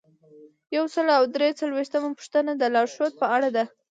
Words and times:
یو 0.75 0.85
سل 0.93 1.07
او 1.17 1.23
درې 1.35 1.49
څلویښتمه 1.59 2.09
پوښتنه 2.17 2.51
د 2.55 2.63
لارښوود 2.73 3.13
په 3.21 3.25
اړه 3.35 3.49
ده. 3.55 3.63